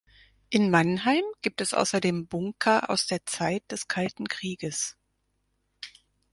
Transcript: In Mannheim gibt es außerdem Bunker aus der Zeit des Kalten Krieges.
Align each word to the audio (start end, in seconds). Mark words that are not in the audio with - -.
In 0.49 0.71
Mannheim 0.71 1.21
gibt 1.43 1.61
es 1.61 1.75
außerdem 1.75 2.25
Bunker 2.25 2.89
aus 2.89 3.05
der 3.05 3.23
Zeit 3.27 3.61
des 3.71 3.87
Kalten 3.87 4.27
Krieges. 4.27 4.97